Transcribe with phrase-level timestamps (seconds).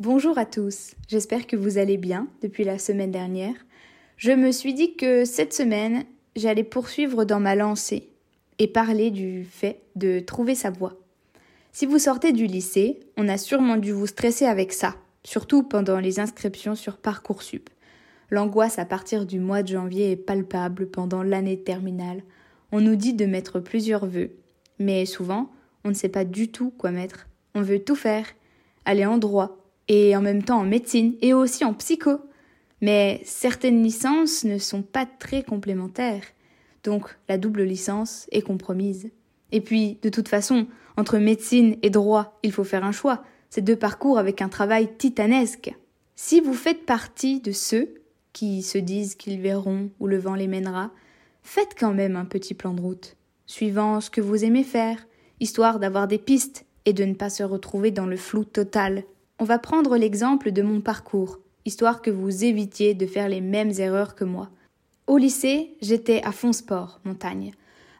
[0.00, 3.54] Bonjour à tous, j'espère que vous allez bien depuis la semaine dernière.
[4.16, 8.08] Je me suis dit que cette semaine, j'allais poursuivre dans ma lancée
[8.58, 10.98] et parler du fait de trouver sa voie.
[11.72, 16.00] Si vous sortez du lycée, on a sûrement dû vous stresser avec ça, surtout pendant
[16.00, 17.70] les inscriptions sur Parcoursup.
[18.30, 22.24] L'angoisse à partir du mois de janvier est palpable pendant l'année terminale.
[22.72, 24.32] On nous dit de mettre plusieurs vœux,
[24.78, 25.50] mais souvent,
[25.84, 27.28] on ne sait pas du tout quoi mettre.
[27.54, 28.26] On veut tout faire,
[28.84, 32.20] aller en droit, et en même temps en médecine, et aussi en psycho.
[32.80, 36.24] Mais certaines licences ne sont pas très complémentaires,
[36.82, 39.10] donc la double licence est compromise.
[39.52, 43.24] Et puis, de toute façon, entre médecine et droit, il faut faire un choix.
[43.50, 45.74] C'est deux parcours avec un travail titanesque.
[46.16, 47.94] Si vous faites partie de ceux
[48.32, 50.90] qui se disent qu'ils verront où le vent les mènera,
[51.42, 53.16] faites quand même un petit plan de route,
[53.46, 55.06] suivant ce que vous aimez faire,
[55.40, 59.04] histoire d'avoir des pistes et de ne pas se retrouver dans le flou total.
[59.38, 63.72] On va prendre l'exemple de mon parcours, histoire que vous évitiez de faire les mêmes
[63.78, 64.50] erreurs que moi.
[65.06, 67.52] Au lycée, j'étais à fond sport, montagne.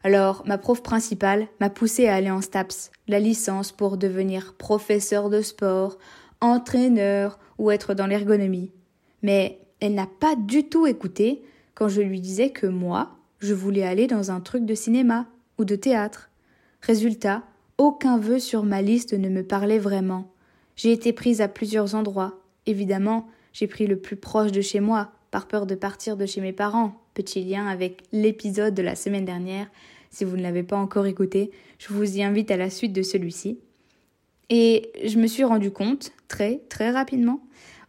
[0.02, 5.30] Alors, ma prof principale m'a poussé à aller en STAPS, la licence pour devenir professeur
[5.30, 5.98] de sport,
[6.40, 8.70] entraîneur ou être dans l'ergonomie.
[9.22, 11.42] Mais elle n'a pas du tout écouté
[11.74, 15.26] quand je lui disais que moi, je voulais aller dans un truc de cinéma
[15.58, 16.30] ou de théâtre.
[16.80, 17.42] Résultat,
[17.78, 20.30] aucun vœu sur ma liste ne me parlait vraiment.
[20.76, 22.40] J'ai été prise à plusieurs endroits.
[22.66, 26.40] Évidemment, j'ai pris le plus proche de chez moi, par peur de partir de chez
[26.40, 27.00] mes parents.
[27.14, 29.70] Petit lien avec l'épisode de la semaine dernière.
[30.10, 33.02] Si vous ne l'avez pas encore écouté, je vous y invite à la suite de
[33.02, 33.58] celui-ci.
[34.50, 37.40] Et je me suis rendu compte, très très rapidement,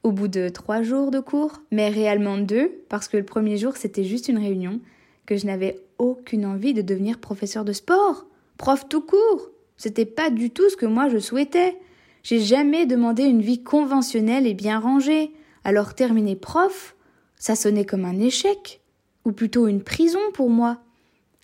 [0.03, 3.75] au bout de trois jours de cours, mais réellement deux, parce que le premier jour
[3.75, 4.79] c'était juste une réunion,
[5.25, 8.25] que je n'avais aucune envie de devenir professeur de sport,
[8.57, 9.49] prof tout court.
[9.77, 11.77] C'était pas du tout ce que moi je souhaitais.
[12.23, 15.31] J'ai jamais demandé une vie conventionnelle et bien rangée.
[15.63, 16.95] Alors terminer prof,
[17.37, 18.81] ça sonnait comme un échec,
[19.25, 20.79] ou plutôt une prison pour moi.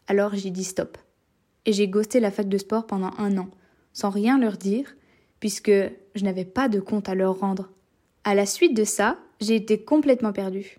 [0.07, 0.97] Alors j'ai dit stop.
[1.66, 3.50] Et j'ai ghosté la fac de sport pendant un an,
[3.94, 4.95] sans rien leur dire,
[5.39, 5.72] puisque
[6.16, 7.69] je n'avais pas de compte à leur rendre.
[8.23, 10.77] À la suite de ça, j'ai été complètement perdue.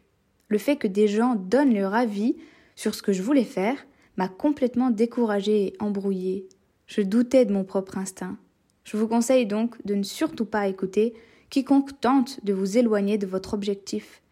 [0.48, 2.36] Le fait que des gens donnent leur avis
[2.76, 3.76] sur ce que je voulais faire
[4.16, 6.46] m'a complètement découragée et embrouillée.
[6.86, 8.36] Je doutais de mon propre instinct.
[8.84, 11.14] Je vous conseille donc de ne surtout pas écouter
[11.50, 14.22] quiconque tente de vous éloigner de votre objectif.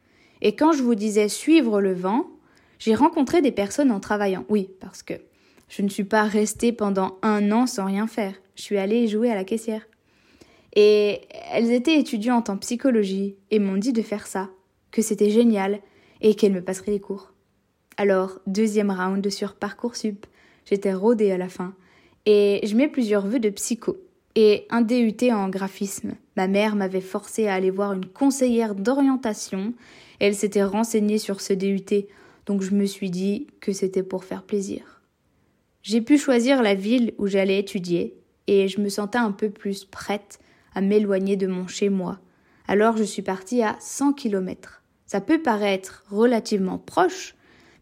[0.40, 2.30] Et quand je vous disais suivre le vent,
[2.78, 4.46] j'ai rencontré des personnes en travaillant.
[4.48, 5.14] Oui, parce que
[5.68, 8.34] je ne suis pas restée pendant un an sans rien faire.
[8.56, 9.86] Je suis allée jouer à la caissière.
[10.74, 11.20] Et
[11.52, 14.50] elles étaient étudiantes en psychologie et m'ont dit de faire ça,
[14.90, 15.80] que c'était génial
[16.20, 17.32] et qu'elles me passeraient les cours.
[17.96, 20.26] Alors, deuxième round sur Parcoursup.
[20.64, 21.74] J'étais rodée à la fin.
[22.26, 23.96] Et je mets plusieurs vœux de psycho.
[24.36, 26.14] Et un DUT en graphisme.
[26.36, 29.74] Ma mère m'avait forcé à aller voir une conseillère d'orientation.
[30.20, 32.06] Elle s'était renseignée sur ce DUT,
[32.46, 35.02] donc je me suis dit que c'était pour faire plaisir.
[35.82, 38.14] J'ai pu choisir la ville où j'allais étudier,
[38.46, 40.38] et je me sentais un peu plus prête
[40.74, 42.20] à m'éloigner de mon chez-moi.
[42.68, 44.82] Alors je suis partie à 100 kilomètres.
[45.06, 47.34] Ça peut paraître relativement proche,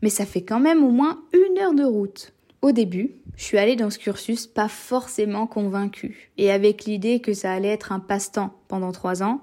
[0.02, 2.32] mais ça fait quand même au moins une heure de route.
[2.62, 7.32] Au début, je suis allée dans ce cursus pas forcément convaincue, et avec l'idée que
[7.32, 9.40] ça allait être un passe-temps pendant trois ans,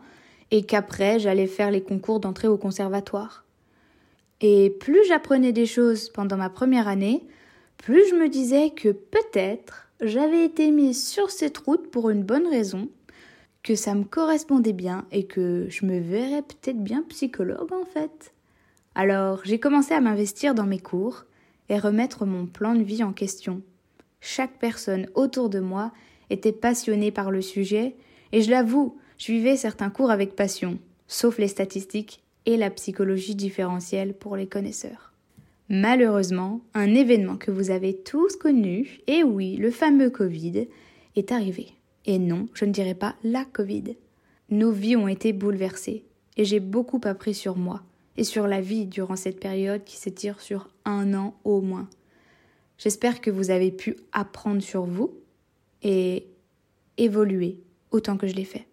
[0.51, 3.45] et qu'après j'allais faire les concours d'entrée au conservatoire.
[4.41, 7.25] Et plus j'apprenais des choses pendant ma première année,
[7.77, 12.47] plus je me disais que peut-être j'avais été mise sur cette route pour une bonne
[12.47, 12.89] raison,
[13.63, 18.34] que ça me correspondait bien et que je me verrais peut-être bien psychologue en fait.
[18.95, 21.25] Alors j'ai commencé à m'investir dans mes cours
[21.67, 23.61] et remettre mon plan de vie en question.
[24.21, 25.91] Chaque personne autour de moi
[26.29, 27.95] était passionnée par le sujet
[28.31, 33.35] et je l'avoue, je vivais certains cours avec passion, sauf les statistiques et la psychologie
[33.35, 35.11] différentielle pour les connaisseurs.
[35.67, 40.67] Malheureusement, un événement que vous avez tous connu, et oui, le fameux Covid,
[41.15, 41.69] est arrivé.
[42.05, 43.95] Et non, je ne dirais pas la Covid.
[44.51, 46.05] Nos vies ont été bouleversées,
[46.37, 47.81] et j'ai beaucoup appris sur moi
[48.17, 51.89] et sur la vie durant cette période qui s'étire sur un an au moins.
[52.77, 55.13] J'espère que vous avez pu apprendre sur vous
[55.81, 56.27] et
[56.97, 57.59] évoluer
[57.91, 58.67] autant que je l'ai fait.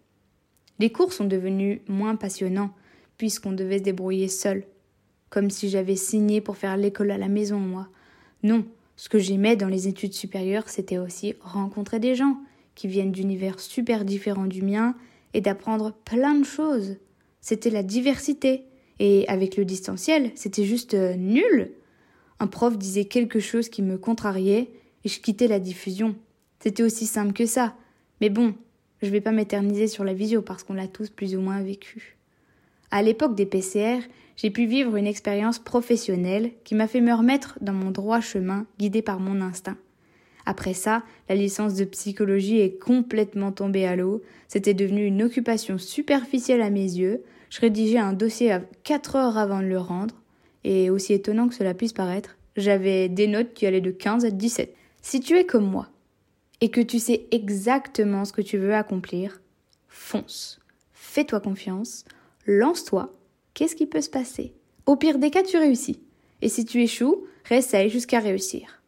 [0.79, 2.73] Les cours sont devenus moins passionnants
[3.17, 4.65] puisqu'on devait se débrouiller seul,
[5.29, 7.87] comme si j'avais signé pour faire l'école à la maison, moi.
[8.41, 12.37] Non, ce que j'aimais dans les études supérieures, c'était aussi rencontrer des gens,
[12.75, 14.95] qui viennent d'univers super différents du mien
[15.33, 16.97] et d'apprendre plein de choses.
[17.41, 18.65] C'était la diversité.
[18.99, 21.71] Et avec le distanciel, c'était juste euh, nul.
[22.39, 24.69] Un prof disait quelque chose qui me contrariait
[25.03, 26.15] et je quittais la diffusion.
[26.59, 27.75] C'était aussi simple que ça.
[28.21, 28.55] Mais bon,
[29.01, 32.17] je vais pas m'éterniser sur la visio parce qu'on l'a tous plus ou moins vécu.
[32.91, 33.99] À l'époque des PCR,
[34.35, 38.65] j'ai pu vivre une expérience professionnelle qui m'a fait me remettre dans mon droit chemin,
[38.79, 39.77] guidé par mon instinct.
[40.45, 44.21] Après ça, la licence de psychologie est complètement tombée à l'eau.
[44.47, 47.23] C'était devenu une occupation superficielle à mes yeux.
[47.53, 50.15] Je rédigeais un dossier à 4 heures avant de le rendre.
[50.63, 54.31] Et aussi étonnant que cela puisse paraître, j'avais des notes qui allaient de 15 à
[54.31, 54.73] 17.
[55.03, 55.87] Si tu es comme moi,
[56.61, 59.39] et que tu sais exactement ce que tu veux accomplir,
[59.87, 60.61] fonce.
[60.93, 62.05] Fais-toi confiance,
[62.47, 63.13] lance-toi.
[63.53, 64.55] Qu'est-ce qui peut se passer?
[64.87, 65.99] Au pire des cas, tu réussis.
[66.41, 68.81] Et si tu échoues, réessaye jusqu'à réussir.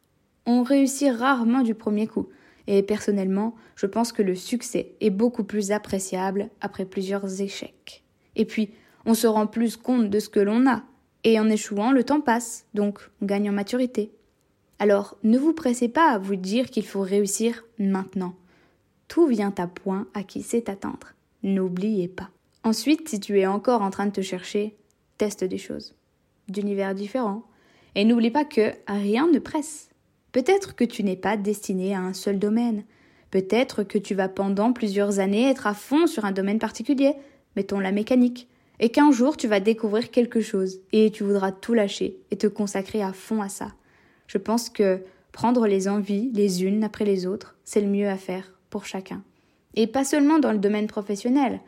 [0.48, 2.30] On réussit rarement du premier coup.
[2.66, 8.05] Et personnellement, je pense que le succès est beaucoup plus appréciable après plusieurs échecs.
[8.36, 8.72] Et puis,
[9.06, 10.84] on se rend plus compte de ce que l'on a.
[11.24, 14.12] Et en échouant, le temps passe, donc on gagne en maturité.
[14.80, 18.36] Alors, ne vous pressez pas à vous dire qu'il faut réussir maintenant.
[19.08, 21.14] Tout vient à point à qui sait attendre.
[21.44, 22.30] N'oubliez pas.
[22.64, 24.76] Ensuite, si tu es encore en train de te chercher,
[25.18, 25.96] teste des choses,
[26.50, 27.44] d'univers différents.
[27.96, 29.90] Et n'oublie pas que rien ne presse.
[30.32, 32.84] Peut-être que tu n'es pas destiné à un seul domaine.
[33.32, 37.14] Peut-être que tu vas pendant plusieurs années être à fond sur un domaine particulier,
[37.56, 38.48] mettons la mécanique,
[38.80, 42.48] et qu'un jour tu vas découvrir quelque chose et tu voudras tout lâcher et te
[42.48, 43.74] consacrer à fond à ça.
[44.28, 48.18] Je pense que prendre les envies les unes après les autres, c'est le mieux à
[48.18, 49.24] faire pour chacun.
[49.76, 51.60] Et pas seulement dans le domaine professionnel.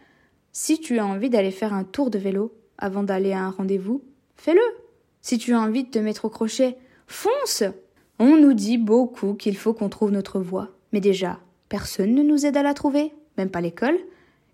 [0.51, 4.03] Si tu as envie d'aller faire un tour de vélo avant d'aller à un rendez-vous,
[4.35, 4.61] fais-le.
[5.21, 7.63] Si tu as envie de te mettre au crochet, fonce.
[8.19, 11.39] On nous dit beaucoup qu'il faut qu'on trouve notre voie, mais déjà,
[11.69, 13.97] personne ne nous aide à la trouver, même pas l'école.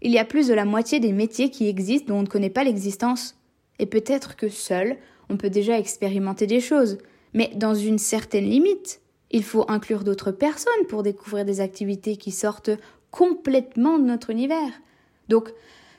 [0.05, 2.50] Il y a plus de la moitié des métiers qui existent dont on ne connaît
[2.50, 3.38] pas l'existence.
[3.79, 4.97] Et peut-être que seul,
[5.29, 6.97] on peut déjà expérimenter des choses,
[7.33, 9.00] mais dans une certaine limite.
[9.31, 12.71] Il faut inclure d'autres personnes pour découvrir des activités qui sortent
[13.11, 14.73] complètement de notre univers.
[15.29, 15.50] Donc,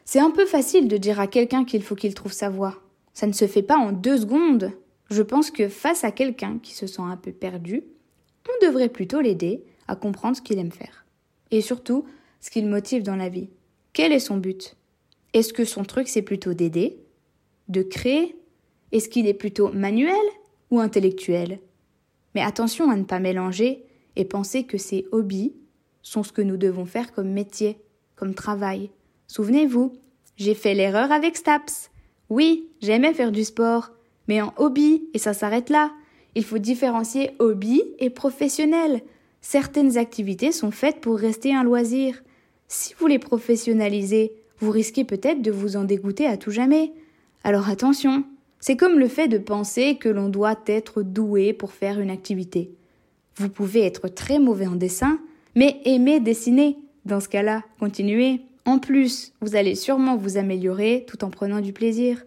[0.04, 2.76] c'est un peu facile de dire à quelqu'un qu'il faut qu'il trouve sa voie.
[3.14, 4.72] Ça ne se fait pas en deux secondes.
[5.08, 7.84] Je pense que face à quelqu'un qui se sent un peu perdu,
[8.48, 11.06] on devrait plutôt l'aider à comprendre ce qu'il aime faire.
[11.50, 12.04] Et surtout,
[12.42, 13.48] ce qu'il motive dans la vie.
[13.94, 14.76] Quel est son but?
[15.35, 16.99] Est-ce que son truc c'est plutôt d'aider?
[17.69, 18.35] De créer?
[18.91, 20.17] Est-ce qu'il est plutôt manuel
[20.73, 21.61] ou intellectuel?
[22.35, 23.85] Mais attention à ne pas mélanger
[24.17, 25.55] et penser que ces hobbies
[26.02, 27.79] sont ce que nous devons faire comme métier,
[28.17, 28.91] comme travail.
[29.29, 29.93] Souvenez-vous,
[30.37, 31.93] j'ai fait l'erreur avec Staps.
[32.31, 33.93] Oui, j'aimais faire du sport,
[34.26, 35.93] mais en hobby, et ça s'arrête là.
[36.35, 39.02] Il faut différencier hobby et professionnel.
[39.41, 42.25] Certaines activités sont faites pour rester un loisir.
[42.76, 46.90] Si vous les professionnalisez, vous risquez peut-être de vous en dégoûter à tout jamais.
[47.44, 48.24] Alors attention,
[48.58, 52.72] c'est comme le fait de penser que l'on doit être doué pour faire une activité.
[53.36, 55.20] Vous pouvez être très mauvais en dessin,
[55.54, 56.76] mais aimer dessiner.
[57.04, 58.40] Dans ce cas-là, continuez.
[58.64, 62.24] En plus, vous allez sûrement vous améliorer tout en prenant du plaisir.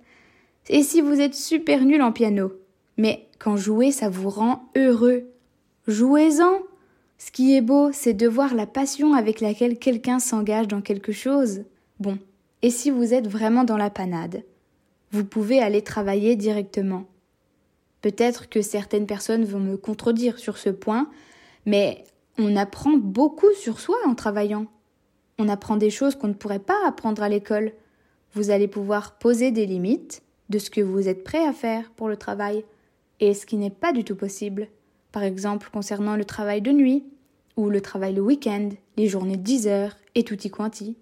[0.70, 2.54] Et si vous êtes super nul en piano
[2.98, 5.26] Mais quand jouer, ça vous rend heureux.
[5.88, 6.62] Jouez-en
[7.18, 11.12] Ce qui est beau, c'est de voir la passion avec laquelle quelqu'un s'engage dans quelque
[11.12, 11.64] chose.
[12.00, 12.20] Bon,
[12.62, 14.44] et si vous êtes vraiment dans la panade
[15.12, 17.06] Vous pouvez aller travailler directement.
[18.02, 21.10] Peut-être que certaines personnes vont me contredire sur ce point,
[21.66, 22.04] mais
[22.38, 24.68] on apprend beaucoup sur soi en travaillant.
[25.40, 27.74] On apprend des choses qu'on ne pourrait pas apprendre à l'école.
[28.34, 32.08] Vous allez pouvoir poser des limites, de ce que vous êtes prêt à faire pour
[32.08, 32.64] le travail
[33.20, 34.68] et ce qui n'est pas du tout possible.
[35.12, 37.06] Par exemple, concernant le travail de nuit
[37.56, 40.96] ou le travail le week-end, les journées de 10 heures et tutti quanti.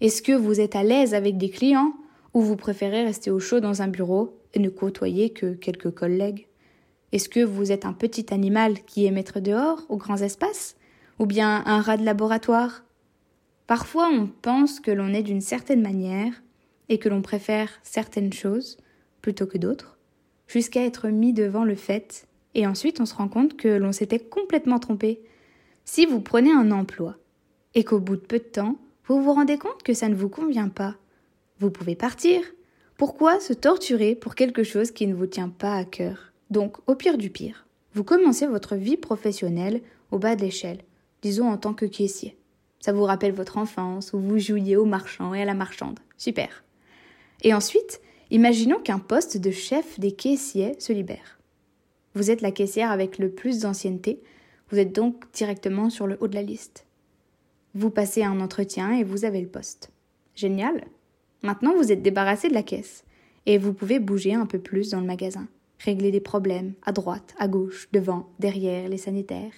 [0.00, 1.94] Est-ce que vous êtes à l'aise avec des clients
[2.34, 6.48] ou vous préférez rester au chaud dans un bureau et ne côtoyer que quelques collègues?
[7.12, 10.76] Est-ce que vous êtes un petit animal qui aime être dehors, aux grands espaces
[11.18, 12.84] Ou bien un rat de laboratoire?
[13.66, 16.42] Parfois on pense que l'on est d'une certaine manière
[16.88, 18.78] et que l'on préfère certaines choses
[19.20, 19.98] plutôt que d'autres,
[20.46, 24.18] jusqu'à être mis devant le fait, et ensuite on se rend compte que l'on s'était
[24.18, 25.22] complètement trompé.
[25.84, 27.16] Si vous prenez un emploi,
[27.74, 30.28] et qu'au bout de peu de temps, vous vous rendez compte que ça ne vous
[30.28, 30.96] convient pas,
[31.58, 32.42] vous pouvez partir.
[32.96, 36.32] Pourquoi se torturer pour quelque chose qui ne vous tient pas à cœur?
[36.50, 39.80] Donc, au pire du pire, vous commencez votre vie professionnelle
[40.10, 40.82] au bas de l'échelle,
[41.22, 42.36] disons en tant que caissier.
[42.80, 46.00] Ça vous rappelle votre enfance où vous jouiez au marchand et à la marchande.
[46.16, 46.64] Super.
[47.42, 51.38] Et ensuite, imaginons qu'un poste de chef des caissiers se libère.
[52.14, 54.22] Vous êtes la caissière avec le plus d'ancienneté,
[54.70, 56.86] vous êtes donc directement sur le haut de la liste.
[57.74, 59.90] Vous passez un entretien et vous avez le poste.
[60.34, 60.84] Génial.
[61.42, 63.04] Maintenant, vous êtes débarrassé de la caisse
[63.46, 67.34] et vous pouvez bouger un peu plus dans le magasin, régler des problèmes à droite,
[67.38, 69.52] à gauche, devant, derrière les sanitaires.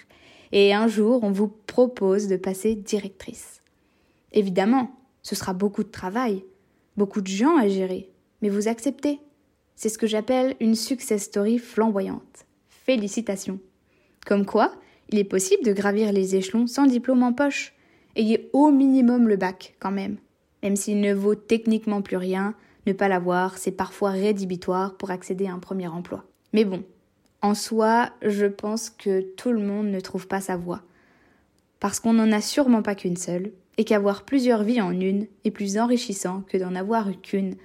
[0.53, 3.61] et un jour on vous propose de passer directrice.
[4.33, 6.45] Évidemment, ce sera beaucoup de travail,
[6.97, 8.11] beaucoup de gens à gérer,
[8.43, 9.21] mais vous acceptez.
[9.77, 12.44] C'est ce que j'appelle une success story flamboyante.
[12.85, 13.59] Félicitations.
[14.26, 14.75] Comme quoi,
[15.11, 17.75] il est possible de gravir les échelons sans diplôme en poche.
[18.14, 20.19] Ayez au minimum le bac, quand même.
[20.62, 22.55] Même s'il ne vaut techniquement plus rien,
[22.87, 26.25] ne pas l'avoir, c'est parfois rédhibitoire pour accéder à un premier emploi.
[26.53, 26.85] Mais bon,
[27.43, 30.83] en soi, je pense que tout le monde ne trouve pas sa voie.
[31.81, 35.50] Parce qu'on n'en a sûrement pas qu'une seule, et qu'avoir plusieurs vies en une est
[35.50, 37.57] plus enrichissant que d'en avoir qu'une.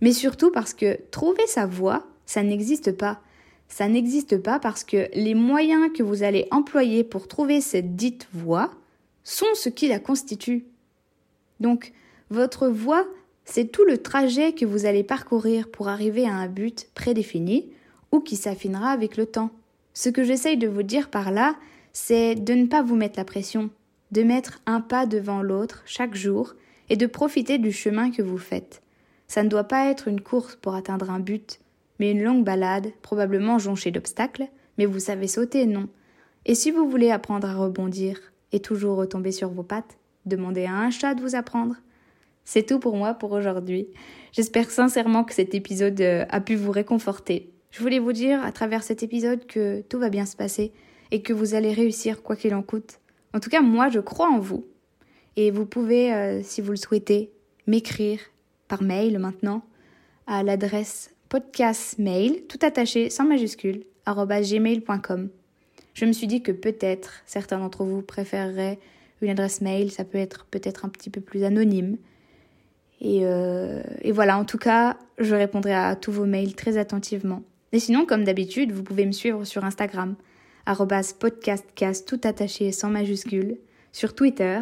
[0.00, 3.20] Mais surtout parce que trouver sa voie, ça n'existe pas.
[3.70, 8.28] Ça n'existe pas parce que les moyens que vous allez employer pour trouver cette dite
[8.32, 8.72] voie
[9.22, 10.66] sont ce qui la constitue.
[11.60, 11.92] Donc,
[12.30, 13.06] votre voie,
[13.44, 17.70] c'est tout le trajet que vous allez parcourir pour arriver à un but prédéfini
[18.10, 19.50] ou qui s'affinera avec le temps.
[19.94, 21.54] Ce que j'essaye de vous dire par là,
[21.92, 23.70] c'est de ne pas vous mettre la pression,
[24.10, 26.54] de mettre un pas devant l'autre chaque jour
[26.88, 28.82] et de profiter du chemin que vous faites.
[29.28, 31.60] Ça ne doit pas être une course pour atteindre un but,
[32.00, 35.88] mais une longue balade, probablement jonchée d'obstacles, mais vous savez sauter, non?
[36.46, 38.18] Et si vous voulez apprendre à rebondir
[38.52, 41.76] et toujours retomber sur vos pattes, demandez à un chat de vous apprendre.
[42.44, 43.88] C'est tout pour moi pour aujourd'hui.
[44.32, 47.52] J'espère sincèrement que cet épisode euh, a pu vous réconforter.
[47.70, 50.72] Je voulais vous dire à travers cet épisode que tout va bien se passer
[51.10, 52.98] et que vous allez réussir quoi qu'il en coûte.
[53.34, 54.64] En tout cas, moi, je crois en vous.
[55.36, 57.30] Et vous pouvez, euh, si vous le souhaitez,
[57.66, 58.20] m'écrire
[58.68, 59.62] par mail maintenant
[60.26, 65.30] à l'adresse podcastmail, tout attaché sans majuscule, gmail.com.
[65.94, 68.80] Je me suis dit que peut-être certains d'entre vous préféreraient
[69.22, 71.98] une adresse mail, ça peut être peut-être un petit peu plus anonyme.
[73.00, 77.42] Et, euh, voilà, en tout cas, je répondrai à tous vos mails très attentivement.
[77.72, 80.16] Et sinon, comme d'habitude, vous pouvez me suivre sur Instagram,
[81.20, 83.58] podcastcast tout attaché sans majuscule,
[83.92, 84.60] sur Twitter,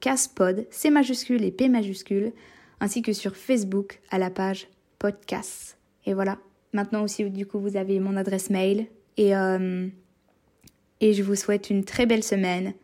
[0.00, 2.32] caspod, C majuscule et P majuscule,
[2.80, 5.78] ainsi que sur Facebook à la page podcast.
[6.06, 6.38] Et voilà.
[6.72, 8.86] Maintenant aussi, du coup, vous avez mon adresse mail.
[9.16, 9.88] Et, euh,
[11.00, 12.74] et je vous souhaite une très belle semaine.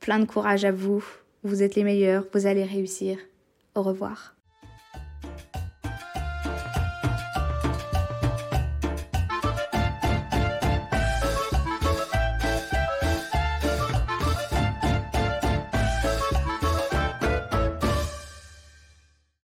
[0.00, 1.04] Plein de courage à vous.
[1.42, 2.26] Vous êtes les meilleurs.
[2.32, 3.18] Vous allez réussir.
[3.74, 4.35] Au revoir.